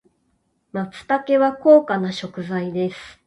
[0.71, 3.19] 松茸は高価な食材です。